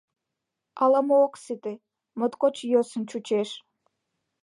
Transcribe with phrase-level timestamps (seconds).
[0.83, 1.73] Ала-мо ок сите,
[2.19, 3.49] моткоч йӧсын чучеш.